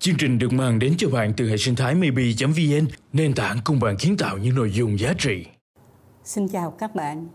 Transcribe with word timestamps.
Chương 0.00 0.16
trình 0.18 0.38
được 0.38 0.52
mang 0.52 0.78
đến 0.78 0.94
cho 0.98 1.08
bạn 1.08 1.32
từ 1.36 1.48
hệ 1.48 1.56
sinh 1.56 1.76
thái 1.76 1.94
maybe.vn, 1.94 2.86
nền 3.12 3.34
tảng 3.34 3.58
cùng 3.64 3.80
bạn 3.80 3.96
kiến 3.96 4.16
tạo 4.16 4.38
những 4.38 4.54
nội 4.54 4.72
dung 4.72 4.98
giá 4.98 5.12
trị. 5.18 5.44
Xin 6.24 6.48
chào 6.48 6.70
các 6.70 6.94
bạn. 6.94 7.26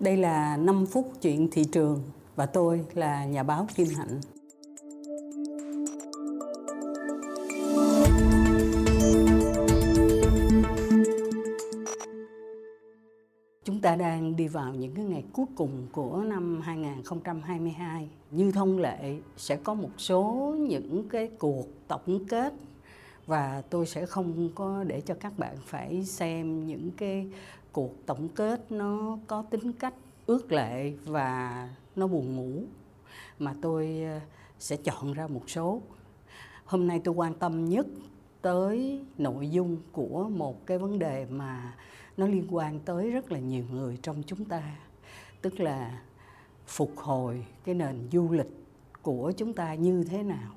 Đây 0.00 0.16
là 0.16 0.56
5 0.56 0.86
phút 0.86 1.12
chuyện 1.22 1.48
thị 1.52 1.64
trường 1.72 2.02
và 2.36 2.46
tôi 2.46 2.80
là 2.94 3.24
nhà 3.24 3.42
báo 3.42 3.66
Kim 3.76 3.86
Hạnh. 3.96 4.20
Đi 14.40 14.48
vào 14.48 14.74
những 14.74 14.94
cái 14.94 15.04
ngày 15.04 15.24
cuối 15.32 15.46
cùng 15.54 15.86
của 15.92 16.22
năm 16.26 16.60
2022. 16.60 18.08
Như 18.30 18.52
thông 18.52 18.78
lệ 18.78 19.16
sẽ 19.36 19.56
có 19.56 19.74
một 19.74 19.90
số 19.98 20.56
những 20.58 21.08
cái 21.08 21.30
cuộc 21.38 21.66
tổng 21.88 22.24
kết 22.28 22.52
và 23.26 23.62
tôi 23.70 23.86
sẽ 23.86 24.06
không 24.06 24.48
có 24.54 24.84
để 24.84 25.00
cho 25.00 25.14
các 25.20 25.38
bạn 25.38 25.56
phải 25.64 26.04
xem 26.04 26.66
những 26.66 26.90
cái 26.96 27.26
cuộc 27.72 28.06
tổng 28.06 28.28
kết 28.28 28.72
nó 28.72 29.18
có 29.26 29.42
tính 29.42 29.72
cách 29.72 29.94
ước 30.26 30.52
lệ 30.52 30.92
và 31.04 31.68
nó 31.96 32.06
buồn 32.06 32.36
ngủ, 32.36 32.62
mà 33.38 33.54
tôi 33.62 34.02
ờ, 34.02 34.20
sẽ 34.58 34.76
chọn 34.76 35.12
ra 35.12 35.26
một 35.26 35.50
số. 35.50 35.80
Hôm 36.64 36.86
nay 36.86 37.00
tôi 37.04 37.14
quan 37.14 37.34
tâm 37.34 37.64
nhất 37.64 37.86
tới 38.42 39.04
nội 39.18 39.50
dung 39.50 39.76
của 39.92 40.28
một 40.28 40.66
cái 40.66 40.78
vấn 40.78 40.98
đề 40.98 41.26
mà 41.30 41.74
nó 42.20 42.26
liên 42.26 42.46
quan 42.50 42.80
tới 42.80 43.10
rất 43.10 43.32
là 43.32 43.38
nhiều 43.38 43.64
người 43.72 43.98
trong 44.02 44.22
chúng 44.26 44.44
ta. 44.44 44.62
Tức 45.42 45.60
là 45.60 46.00
phục 46.66 46.92
hồi 46.96 47.46
cái 47.64 47.74
nền 47.74 48.08
du 48.12 48.30
lịch 48.30 48.64
của 49.02 49.32
chúng 49.36 49.52
ta 49.52 49.74
như 49.74 50.04
thế 50.04 50.22
nào. 50.22 50.52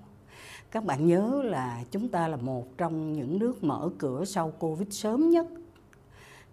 Các 0.71 0.85
bạn 0.85 1.07
nhớ 1.07 1.41
là 1.43 1.83
chúng 1.91 2.09
ta 2.09 2.27
là 2.27 2.37
một 2.37 2.77
trong 2.77 3.13
những 3.13 3.39
nước 3.39 3.63
mở 3.63 3.89
cửa 3.97 4.25
sau 4.25 4.51
covid 4.51 4.87
sớm 4.91 5.29
nhất. 5.29 5.47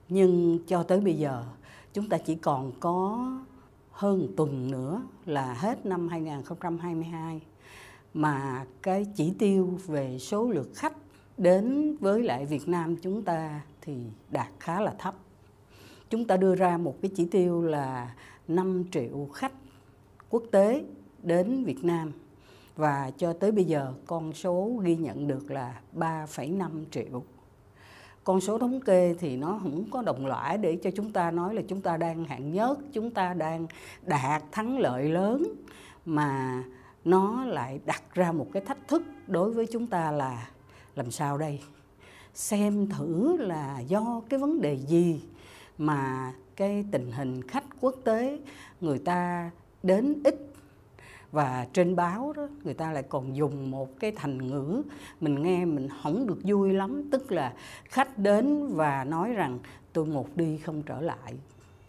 Nhưng 0.08 0.58
cho 0.66 0.82
tới 0.82 1.00
bây 1.00 1.14
giờ, 1.14 1.44
chúng 1.92 2.08
ta 2.08 2.18
chỉ 2.18 2.34
còn 2.34 2.72
có 2.80 3.28
hơn 3.90 4.28
tuần 4.36 4.70
nữa 4.70 5.02
là 5.26 5.54
hết 5.54 5.86
năm 5.86 6.08
2022 6.08 7.40
mà 8.14 8.66
cái 8.82 9.06
chỉ 9.16 9.32
tiêu 9.38 9.78
về 9.86 10.18
số 10.18 10.50
lượng 10.50 10.70
khách 10.74 10.96
đến 11.38 11.96
với 12.00 12.22
lại 12.22 12.46
Việt 12.46 12.68
Nam 12.68 12.96
chúng 12.96 13.22
ta 13.22 13.60
thì 13.80 13.96
đạt 14.30 14.48
khá 14.60 14.80
là 14.80 14.94
thấp. 14.98 15.14
Chúng 16.10 16.26
ta 16.26 16.36
đưa 16.36 16.54
ra 16.54 16.76
một 16.76 16.96
cái 17.02 17.10
chỉ 17.14 17.26
tiêu 17.26 17.62
là 17.62 18.14
5 18.48 18.84
triệu 18.92 19.28
khách 19.34 19.52
quốc 20.30 20.42
tế 20.50 20.84
đến 21.22 21.64
Việt 21.64 21.84
Nam 21.84 22.12
và 22.76 23.10
cho 23.16 23.32
tới 23.32 23.52
bây 23.52 23.64
giờ 23.64 23.94
con 24.06 24.32
số 24.32 24.80
ghi 24.82 24.96
nhận 24.96 25.26
được 25.28 25.50
là 25.50 25.80
3,5 25.94 26.84
triệu. 26.90 27.22
Con 28.24 28.40
số 28.40 28.58
thống 28.58 28.80
kê 28.80 29.14
thì 29.18 29.36
nó 29.36 29.58
không 29.62 29.90
có 29.90 30.02
đồng 30.02 30.26
lõa 30.26 30.56
để 30.56 30.76
cho 30.82 30.90
chúng 30.96 31.12
ta 31.12 31.30
nói 31.30 31.54
là 31.54 31.62
chúng 31.68 31.80
ta 31.80 31.96
đang 31.96 32.24
hạng 32.24 32.52
nhất, 32.52 32.78
chúng 32.92 33.10
ta 33.10 33.34
đang 33.34 33.66
đạt 34.02 34.42
thắng 34.52 34.78
lợi 34.78 35.08
lớn 35.08 35.42
mà 36.04 36.62
nó 37.04 37.44
lại 37.44 37.80
đặt 37.84 38.02
ra 38.14 38.32
một 38.32 38.46
cái 38.52 38.62
thách 38.64 38.88
thức 38.88 39.02
đối 39.26 39.52
với 39.52 39.66
chúng 39.66 39.86
ta 39.86 40.10
là 40.10 40.50
làm 40.94 41.10
sao 41.10 41.38
đây 41.38 41.60
xem 42.34 42.86
thử 42.86 43.36
là 43.36 43.80
do 43.80 44.22
cái 44.28 44.40
vấn 44.40 44.60
đề 44.60 44.74
gì 44.74 45.22
mà 45.78 46.32
cái 46.56 46.84
tình 46.90 47.12
hình 47.12 47.48
khách 47.48 47.64
quốc 47.80 47.94
tế 48.04 48.38
người 48.80 48.98
ta 48.98 49.50
đến 49.82 50.22
ít 50.24 50.50
và 51.32 51.66
trên 51.72 51.96
báo 51.96 52.32
đó 52.32 52.48
người 52.64 52.74
ta 52.74 52.92
lại 52.92 53.02
còn 53.02 53.36
dùng 53.36 53.70
một 53.70 54.00
cái 54.00 54.12
thành 54.16 54.48
ngữ 54.48 54.82
mình 55.20 55.42
nghe 55.42 55.64
mình 55.64 55.88
không 56.02 56.26
được 56.26 56.38
vui 56.44 56.72
lắm. 56.72 57.10
Tức 57.10 57.32
là 57.32 57.54
khách 57.84 58.18
đến 58.18 58.66
và 58.66 59.04
nói 59.04 59.32
rằng 59.32 59.58
tôi 59.92 60.06
một 60.06 60.36
đi 60.36 60.58
không 60.58 60.82
trở 60.82 61.00
lại. 61.00 61.34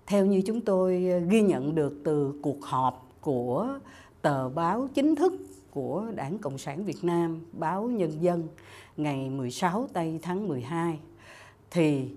Theo 0.08 0.26
như 0.26 0.42
chúng 0.46 0.62
tôi 0.62 1.08
ờ, 1.12 1.20
ghi 1.20 1.42
nhận 1.42 1.76
được 1.76 2.02
từ 2.04 2.34
cuộc 2.42 2.64
họp 2.66 3.08
của 3.22 3.80
tờ 4.22 4.50
báo 4.50 4.88
chính 4.94 5.16
thức 5.16 5.34
của 5.72 6.06
Đảng 6.16 6.38
Cộng 6.38 6.58
sản 6.58 6.84
Việt 6.86 7.04
Nam, 7.04 7.42
báo 7.52 7.84
Nhân 7.84 8.12
dân 8.22 8.48
ngày 9.04 9.30
16 9.30 9.88
tây 9.94 10.20
tháng 10.22 10.48
12 10.48 11.00
thì 11.72 12.10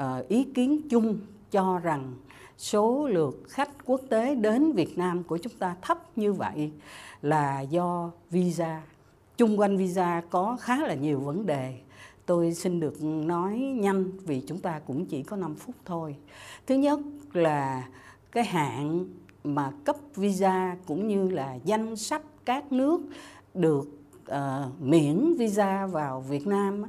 uh, 0.00 0.28
ý 0.28 0.44
kiến 0.44 0.80
chung 0.90 1.18
cho 1.50 1.78
rằng 1.78 2.14
số 2.58 3.08
lượt 3.08 3.42
khách 3.48 3.70
quốc 3.84 4.00
tế 4.08 4.34
đến 4.34 4.72
Việt 4.72 4.98
Nam 4.98 5.22
của 5.22 5.38
chúng 5.38 5.52
ta 5.58 5.76
thấp 5.82 6.18
như 6.18 6.32
vậy 6.32 6.72
là 7.22 7.60
do 7.60 8.10
visa. 8.30 8.82
Chung 9.36 9.60
quanh 9.60 9.76
visa 9.76 10.22
có 10.30 10.56
khá 10.60 10.86
là 10.86 10.94
nhiều 10.94 11.20
vấn 11.20 11.46
đề. 11.46 11.78
Tôi 12.26 12.54
xin 12.54 12.80
được 12.80 13.02
nói 13.02 13.58
nhanh 13.58 14.10
vì 14.18 14.42
chúng 14.46 14.58
ta 14.58 14.80
cũng 14.86 15.06
chỉ 15.06 15.22
có 15.22 15.36
5 15.36 15.54
phút 15.54 15.74
thôi. 15.84 16.16
Thứ 16.66 16.74
nhất 16.74 17.00
là 17.32 17.88
cái 18.32 18.44
hạn 18.44 19.06
mà 19.44 19.72
cấp 19.84 19.96
visa 20.14 20.76
cũng 20.86 21.08
như 21.08 21.28
là 21.28 21.58
danh 21.64 21.96
sách 21.96 22.22
các 22.44 22.72
nước 22.72 23.00
được 23.54 23.88
uh, 24.30 24.80
miễn 24.80 25.34
visa 25.38 25.86
vào 25.86 26.20
Việt 26.20 26.46
Nam 26.46 26.82
uh, 26.82 26.88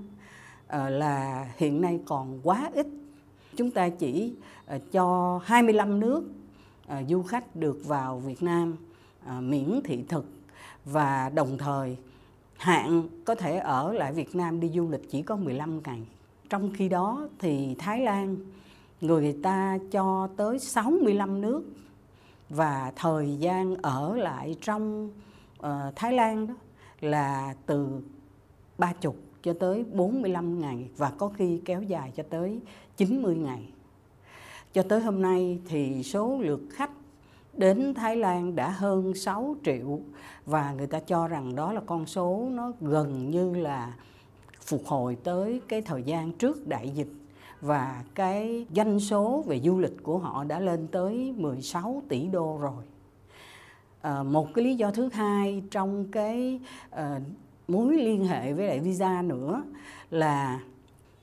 là 0.89 1.47
hiện 1.57 1.81
nay 1.81 1.99
còn 2.05 2.39
quá 2.43 2.69
ít. 2.73 2.87
Chúng 3.55 3.71
ta 3.71 3.89
chỉ 3.89 4.33
uh, 4.75 4.81
cho 4.91 5.39
25 5.43 5.99
nước 5.99 6.23
uh, 6.91 7.07
du 7.09 7.23
khách 7.23 7.55
được 7.55 7.81
vào 7.85 8.19
Việt 8.19 8.43
Nam 8.43 8.75
uh, 9.25 9.43
miễn 9.43 9.81
thị 9.83 10.03
thực 10.09 10.25
và 10.85 11.29
đồng 11.29 11.57
thời 11.57 11.97
hạn 12.57 13.03
có 13.25 13.35
thể 13.35 13.57
ở 13.57 13.93
lại 13.93 14.13
Việt 14.13 14.35
Nam 14.35 14.59
đi 14.59 14.69
du 14.69 14.89
lịch 14.89 15.11
chỉ 15.11 15.21
có 15.21 15.35
15 15.35 15.81
ngày. 15.83 16.07
Trong 16.49 16.71
khi 16.73 16.89
đó 16.89 17.29
thì 17.39 17.75
Thái 17.79 18.01
Lan 18.01 18.35
người 19.01 19.37
ta 19.43 19.77
cho 19.91 20.29
tới 20.37 20.59
65 20.59 21.41
nước 21.41 21.63
và 22.49 22.91
thời 22.95 23.35
gian 23.39 23.75
ở 23.75 24.15
lại 24.15 24.55
trong 24.61 25.09
uh, 25.59 25.65
Thái 25.95 26.13
Lan 26.13 26.47
đó 26.47 26.53
là 27.01 27.55
từ 27.65 28.01
30 28.77 29.13
cho 29.43 29.53
tới 29.53 29.83
45 29.83 30.59
ngày, 30.59 30.89
và 30.97 31.11
có 31.17 31.29
khi 31.29 31.61
kéo 31.65 31.81
dài 31.81 32.11
cho 32.15 32.23
tới 32.29 32.59
90 32.97 33.35
ngày. 33.35 33.69
Cho 34.73 34.83
tới 34.83 35.01
hôm 35.01 35.21
nay 35.21 35.59
thì 35.69 36.03
số 36.03 36.37
lượt 36.41 36.61
khách 36.71 36.91
đến 37.53 37.93
Thái 37.93 38.15
Lan 38.15 38.55
đã 38.55 38.69
hơn 38.69 39.13
6 39.13 39.55
triệu, 39.63 39.99
và 40.45 40.73
người 40.73 40.87
ta 40.87 40.99
cho 40.99 41.27
rằng 41.27 41.55
đó 41.55 41.73
là 41.73 41.81
con 41.85 42.05
số 42.05 42.47
nó 42.51 42.71
gần 42.81 43.29
như 43.29 43.53
là 43.53 43.93
phục 44.61 44.85
hồi 44.85 45.17
tới 45.23 45.61
cái 45.67 45.81
thời 45.81 46.03
gian 46.03 46.31
trước 46.31 46.67
đại 46.67 46.89
dịch, 46.89 47.11
và 47.61 48.03
cái 48.15 48.65
doanh 48.75 48.99
số 48.99 49.43
về 49.47 49.59
du 49.59 49.79
lịch 49.79 50.03
của 50.03 50.17
họ 50.17 50.43
đã 50.43 50.59
lên 50.59 50.87
tới 50.87 51.33
16 51.37 52.01
tỷ 52.09 52.27
đô 52.27 52.57
rồi. 52.61 52.83
À, 54.01 54.23
một 54.23 54.53
cái 54.53 54.65
lý 54.65 54.75
do 54.75 54.91
thứ 54.91 55.09
hai 55.13 55.63
trong 55.71 56.05
cái 56.11 56.59
à, 56.89 57.19
mối 57.67 57.97
liên 57.97 58.27
hệ 58.27 58.53
với 58.53 58.67
lại 58.67 58.79
visa 58.79 59.21
nữa 59.21 59.63
là 60.11 60.59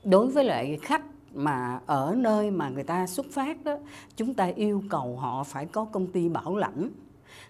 đối 0.03 0.27
với 0.27 0.43
lại 0.43 0.79
khách 0.81 1.01
mà 1.33 1.79
ở 1.85 2.15
nơi 2.17 2.51
mà 2.51 2.69
người 2.69 2.83
ta 2.83 3.07
xuất 3.07 3.25
phát 3.31 3.63
đó 3.63 3.77
chúng 4.15 4.33
ta 4.33 4.45
yêu 4.45 4.83
cầu 4.89 5.17
họ 5.17 5.43
phải 5.43 5.65
có 5.65 5.85
công 5.85 6.07
ty 6.07 6.29
bảo 6.29 6.55
lãnh 6.55 6.89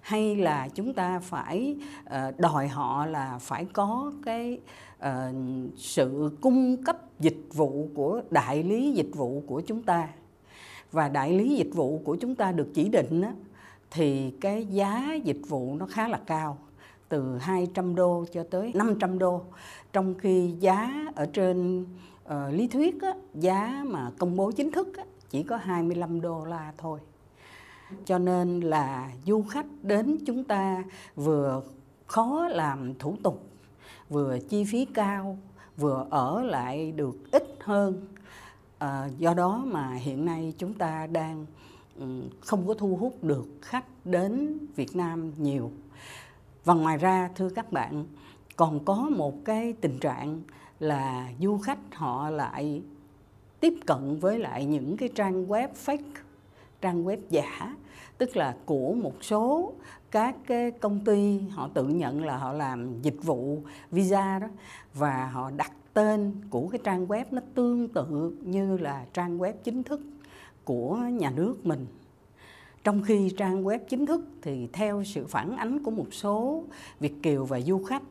hay 0.01 0.35
là 0.35 0.69
chúng 0.75 0.93
ta 0.93 1.19
phải 1.19 1.75
uh, 2.05 2.39
đòi 2.39 2.67
họ 2.67 3.05
là 3.05 3.37
phải 3.41 3.65
có 3.65 4.13
cái 4.25 4.59
uh, 4.99 5.09
sự 5.77 6.37
cung 6.41 6.83
cấp 6.83 6.97
dịch 7.19 7.41
vụ 7.53 7.89
của 7.95 8.21
đại 8.31 8.63
lý 8.63 8.91
dịch 8.91 9.09
vụ 9.13 9.43
của 9.47 9.61
chúng 9.61 9.83
ta 9.83 10.07
và 10.91 11.09
đại 11.09 11.33
lý 11.33 11.55
dịch 11.55 11.69
vụ 11.73 12.01
của 12.03 12.15
chúng 12.15 12.35
ta 12.35 12.51
được 12.51 12.71
chỉ 12.73 12.89
định 12.89 13.21
đó 13.21 13.29
thì 13.91 14.31
cái 14.41 14.65
giá 14.65 15.13
dịch 15.23 15.41
vụ 15.47 15.75
nó 15.75 15.85
khá 15.85 16.07
là 16.07 16.19
cao 16.25 16.57
từ 17.09 17.37
200 17.37 17.95
đô 17.95 18.25
cho 18.33 18.43
tới 18.51 18.71
500 18.75 19.19
đô. 19.19 19.41
Trong 19.93 20.15
khi 20.17 20.53
giá 20.59 21.05
ở 21.15 21.25
trên 21.25 21.85
uh, 22.25 22.31
lý 22.51 22.67
thuyết 22.67 23.01
á, 23.01 23.13
giá 23.33 23.83
mà 23.87 24.11
công 24.17 24.35
bố 24.35 24.51
chính 24.51 24.71
thức 24.71 24.97
á, 24.97 25.03
chỉ 25.29 25.43
có 25.43 25.57
25 25.57 26.21
đô 26.21 26.45
la 26.45 26.73
thôi. 26.77 26.99
Cho 28.05 28.17
nên 28.17 28.59
là 28.59 29.11
du 29.25 29.43
khách 29.43 29.65
đến 29.83 30.17
chúng 30.25 30.43
ta 30.43 30.83
vừa 31.15 31.61
khó 32.07 32.47
làm 32.47 32.93
thủ 32.99 33.15
tục 33.23 33.43
vừa 34.09 34.39
chi 34.49 34.65
phí 34.65 34.85
cao 34.85 35.37
vừa 35.77 36.05
ở 36.09 36.41
lại 36.41 36.91
được 36.91 37.31
ít 37.31 37.57
hơn. 37.59 38.07
À, 38.77 39.09
do 39.17 39.33
đó 39.33 39.63
mà 39.65 39.93
hiện 39.93 40.25
nay 40.25 40.53
chúng 40.57 40.73
ta 40.73 41.07
đang 41.07 41.45
Ừ, 41.99 42.05
không 42.39 42.67
có 42.67 42.73
thu 42.73 42.95
hút 42.95 43.23
được 43.23 43.47
khách 43.61 43.85
đến 44.05 44.57
Việt 44.75 44.95
Nam 44.95 45.31
nhiều. 45.37 45.71
Và 46.65 46.73
ngoài 46.73 46.97
ra, 46.97 47.29
thưa 47.35 47.49
các 47.49 47.71
bạn, 47.71 48.05
còn 48.55 48.85
có 48.85 48.95
một 48.95 49.45
cái 49.45 49.73
tình 49.81 49.99
trạng 49.99 50.41
là 50.79 51.31
du 51.41 51.57
khách 51.57 51.95
họ 51.95 52.29
lại 52.29 52.81
tiếp 53.59 53.73
cận 53.85 54.19
với 54.19 54.39
lại 54.39 54.65
những 54.65 54.97
cái 54.97 55.09
trang 55.15 55.47
web 55.47 55.67
fake, 55.85 56.13
trang 56.81 57.05
web 57.05 57.17
giả, 57.29 57.75
tức 58.17 58.37
là 58.37 58.55
của 58.65 58.93
một 58.93 59.23
số 59.23 59.73
các 60.11 60.35
cái 60.47 60.71
công 60.71 60.99
ty 61.05 61.39
họ 61.39 61.69
tự 61.73 61.87
nhận 61.87 62.25
là 62.25 62.37
họ 62.37 62.53
làm 62.53 63.01
dịch 63.01 63.23
vụ 63.23 63.61
visa 63.91 64.39
đó, 64.39 64.47
và 64.93 65.27
họ 65.27 65.51
đặt 65.51 65.71
tên 65.93 66.35
của 66.49 66.67
cái 66.67 66.79
trang 66.83 67.07
web 67.07 67.25
nó 67.31 67.41
tương 67.53 67.87
tự 67.87 68.35
như 68.41 68.77
là 68.77 69.05
trang 69.13 69.37
web 69.37 69.53
chính 69.63 69.83
thức 69.83 70.01
của 70.65 70.95
nhà 70.95 71.29
nước 71.29 71.65
mình. 71.65 71.85
Trong 72.83 73.03
khi 73.03 73.29
trang 73.37 73.63
web 73.63 73.79
chính 73.89 74.05
thức 74.05 74.25
thì 74.41 74.67
theo 74.73 75.03
sự 75.03 75.27
phản 75.27 75.57
ánh 75.57 75.83
của 75.83 75.91
một 75.91 76.07
số 76.11 76.63
việt 76.99 77.13
kiều 77.23 77.45
và 77.45 77.61
du 77.61 77.83
khách 77.83 78.03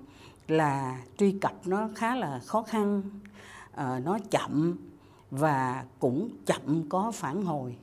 là 0.48 1.02
truy 1.18 1.32
cập 1.40 1.66
nó 1.66 1.88
khá 1.94 2.16
là 2.16 2.40
khó 2.46 2.62
khăn 2.62 3.02
ờ, 3.72 4.00
nó 4.04 4.18
chậm 4.30 4.76
và 5.30 5.84
cũng 5.98 6.28
chậm 6.46 6.88
có 6.88 7.12
phản 7.14 7.42
hồi. 7.42 7.76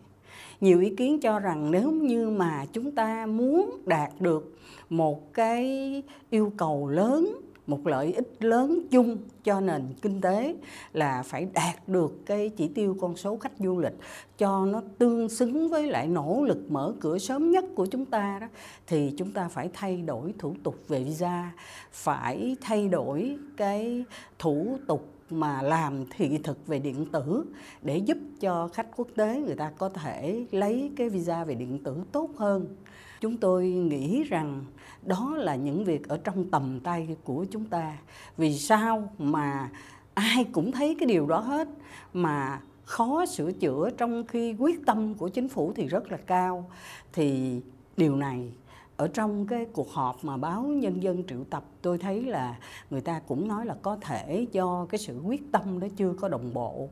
Nhiều 0.62 0.80
ý 0.80 0.96
kiến 0.96 1.20
cho 1.20 1.40
rằng 1.40 1.72
nếu 1.72 1.92
như 1.92 2.30
mà 2.30 2.66
chúng 2.74 2.92
ta 2.92 3.26
muốn 3.26 3.82
đạt 3.86 4.12
được 4.20 4.58
một 4.90 5.34
cái 5.34 6.04
yêu 6.30 6.54
cầu 6.58 6.88
lớn 6.88 7.42
một 7.72 7.88
lợi 7.88 8.14
ích 8.14 8.44
lớn 8.44 8.80
chung 8.92 9.18
cho 9.44 9.62
nền 9.62 9.82
kinh 10.02 10.22
tế 10.22 10.56
là 10.94 11.24
phải 11.24 11.48
đạt 11.54 11.88
được 11.88 12.26
cái 12.26 12.50
chỉ 12.50 12.68
tiêu 12.68 12.98
con 13.02 13.16
số 13.16 13.38
khách 13.38 13.52
du 13.60 13.80
lịch 13.80 13.94
cho 14.38 14.66
nó 14.66 14.82
tương 14.98 15.30
xứng 15.30 15.70
với 15.70 15.88
lại 15.88 16.08
nỗ 16.08 16.44
lực 16.44 16.72
mở 16.72 16.94
cửa 17.00 17.18
sớm 17.18 17.52
nhất 17.52 17.66
của 17.76 17.86
chúng 17.86 18.06
ta 18.06 18.38
đó, 18.42 18.48
thì 18.88 19.14
chúng 19.18 19.32
ta 19.32 19.48
phải 19.48 19.70
thay 19.74 20.02
đổi 20.02 20.34
thủ 20.40 20.56
tục 20.64 20.76
về 20.88 21.04
visa, 21.04 21.52
phải 21.92 22.56
thay 22.62 22.88
đổi 22.88 23.38
cái 23.58 24.06
thủ 24.40 24.78
tục 24.88 25.08
mà 25.30 25.62
làm 25.62 26.06
thị 26.18 26.38
thực 26.44 26.68
về 26.68 26.80
điện 26.80 27.06
tử 27.12 27.46
để 27.82 27.98
giúp 27.98 28.18
cho 28.40 28.70
khách 28.74 28.88
quốc 28.96 29.08
tế 29.16 29.42
người 29.46 29.56
ta 29.56 29.72
có 29.78 29.90
thể 29.90 30.46
lấy 30.52 30.92
cái 30.96 31.10
visa 31.10 31.44
về 31.44 31.56
điện 31.56 31.84
tử 31.84 31.98
tốt 32.12 32.30
hơn 32.38 32.76
chúng 33.22 33.38
tôi 33.38 33.68
nghĩ 33.68 34.24
rằng 34.24 34.66
đó 35.04 35.34
là 35.38 35.56
những 35.56 35.84
việc 35.84 36.08
ở 36.08 36.18
trong 36.18 36.50
tầm 36.50 36.80
tay 36.80 37.16
của 37.24 37.46
chúng 37.52 37.66
ta. 37.66 37.98
Vì 38.38 38.58
sao 38.58 39.10
mà 39.18 39.70
ai 40.14 40.44
cũng 40.52 40.72
thấy 40.72 40.96
cái 41.00 41.08
điều 41.08 41.26
đó 41.26 41.40
hết, 41.40 41.68
mà 42.14 42.62
khó 42.84 43.26
sửa 43.26 43.52
chữa 43.52 43.90
trong 43.98 44.24
khi 44.28 44.56
quyết 44.60 44.86
tâm 44.86 45.14
của 45.14 45.30
chính 45.30 45.50
phủ 45.50 45.74
thì 45.76 45.88
rất 45.88 46.12
là 46.12 46.18
cao. 46.18 46.70
Thì 47.14 47.62
điều 47.98 48.16
này, 48.16 48.52
ở 48.98 49.08
trong 49.08 49.48
cái 49.48 49.66
cuộc 49.66 49.92
họp 49.92 50.26
mà 50.26 50.38
báo 50.38 50.64
nhân 50.64 51.04
dân 51.04 51.24
triệu 51.28 51.44
tập, 51.50 51.64
tôi 51.82 51.98
thấy 51.98 52.24
là 52.24 52.60
người 52.90 53.02
ta 53.02 53.22
cũng 53.28 53.48
nói 53.48 53.66
là 53.66 53.76
có 53.82 53.98
thể 54.02 54.48
do 54.52 54.86
cái 54.90 55.00
sự 55.00 55.20
quyết 55.20 55.52
tâm 55.52 55.80
đó 55.80 55.88
chưa 55.98 56.14
có 56.14 56.28
đồng 56.28 56.54
bộ. 56.54 56.90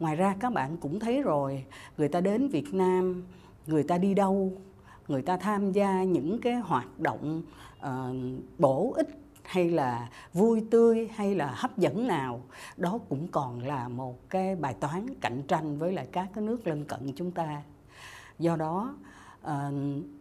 Ngoài 0.00 0.16
ra 0.16 0.34
các 0.40 0.52
bạn 0.52 0.76
cũng 0.76 1.00
thấy 1.00 1.22
rồi, 1.22 1.64
người 1.98 2.08
ta 2.08 2.20
đến 2.20 2.48
việt 2.48 2.74
nam, 2.74 3.22
người 3.66 3.82
ta 3.82 3.98
đi 3.98 4.14
đâu 4.14 4.52
người 5.08 5.22
ta 5.22 5.36
tham 5.36 5.72
gia 5.72 6.02
những 6.02 6.40
cái 6.40 6.54
hoạt 6.54 7.00
động 7.00 7.42
uh, 7.86 7.90
bổ 8.58 8.92
ích 8.96 9.08
hay 9.42 9.70
là 9.70 10.10
vui 10.32 10.64
tươi 10.70 11.08
hay 11.14 11.34
là 11.34 11.52
hấp 11.56 11.78
dẫn 11.78 12.06
nào 12.06 12.40
đó 12.76 12.98
cũng 13.08 13.28
còn 13.28 13.60
là 13.60 13.88
một 13.88 14.30
cái 14.30 14.56
bài 14.56 14.74
toán 14.74 15.06
cạnh 15.20 15.42
tranh 15.48 15.78
với 15.78 15.92
lại 15.92 16.06
các 16.12 16.28
cái 16.34 16.44
nước 16.44 16.66
lân 16.66 16.84
cận 16.84 17.12
chúng 17.16 17.30
ta. 17.30 17.62
Do 18.38 18.56
đó 18.56 18.94
uh, 19.42 19.50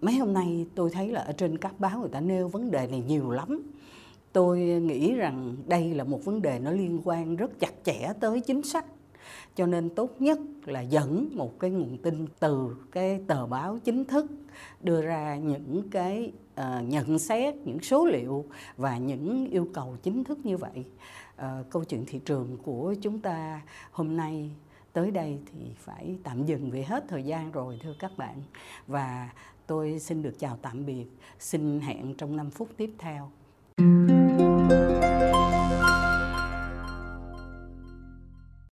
mấy 0.01 0.15
hôm 0.17 0.33
nay 0.33 0.65
tôi 0.75 0.89
thấy 0.89 1.11
là 1.11 1.21
ở 1.21 1.31
trên 1.31 1.57
các 1.57 1.79
báo 1.79 1.99
người 1.99 2.09
ta 2.09 2.19
nêu 2.19 2.47
vấn 2.47 2.71
đề 2.71 2.87
này 2.87 3.03
nhiều 3.07 3.31
lắm. 3.31 3.71
Tôi 4.33 4.59
nghĩ 4.59 5.15
rằng 5.15 5.55
đây 5.67 5.93
là 5.93 6.03
một 6.03 6.25
vấn 6.25 6.41
đề 6.41 6.59
nó 6.59 6.71
liên 6.71 7.01
quan 7.03 7.35
rất 7.35 7.59
chặt 7.59 7.73
chẽ 7.83 8.13
tới 8.19 8.41
chính 8.41 8.63
sách 8.63 8.85
cho 9.55 9.65
nên 9.65 9.89
tốt 9.89 10.15
nhất 10.19 10.39
là 10.65 10.81
dẫn 10.81 11.29
một 11.33 11.59
cái 11.59 11.71
nguồn 11.71 11.97
tin 11.97 12.25
từ 12.39 12.75
cái 12.91 13.21
tờ 13.27 13.45
báo 13.45 13.77
chính 13.83 14.05
thức 14.05 14.25
đưa 14.81 15.01
ra 15.01 15.35
những 15.35 15.89
cái 15.89 16.31
uh, 16.61 16.65
nhận 16.87 17.19
xét 17.19 17.55
những 17.55 17.79
số 17.79 18.05
liệu 18.05 18.45
và 18.77 18.97
những 18.97 19.49
yêu 19.51 19.67
cầu 19.73 19.97
chính 20.03 20.23
thức 20.23 20.39
như 20.45 20.57
vậy. 20.57 20.85
Uh, 21.35 21.69
câu 21.69 21.83
chuyện 21.83 22.05
thị 22.07 22.19
trường 22.25 22.57
của 22.63 22.95
chúng 23.01 23.19
ta 23.19 23.61
hôm 23.91 24.17
nay 24.17 24.51
tới 24.93 25.11
đây 25.11 25.39
thì 25.51 25.59
phải 25.77 26.17
tạm 26.23 26.45
dừng 26.45 26.71
vì 26.71 26.81
hết 26.81 27.05
thời 27.07 27.23
gian 27.23 27.51
rồi 27.51 27.79
thưa 27.83 27.93
các 27.99 28.17
bạn. 28.17 28.43
Và 28.87 29.29
tôi 29.67 29.99
xin 29.99 30.21
được 30.21 30.39
chào 30.39 30.57
tạm 30.61 30.85
biệt. 30.85 31.05
Xin 31.39 31.79
hẹn 31.79 32.15
trong 32.15 32.35
5 32.35 32.49
phút 32.49 32.69
tiếp 32.77 32.93
theo. 32.97 33.31